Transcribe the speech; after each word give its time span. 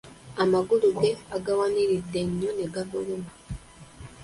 Amagulu 0.43 0.87
ge 0.99 1.11
agawaniride 1.35 2.19
nnyo 2.27 2.51
ne 2.53 2.65
gamuluma. 2.73 3.31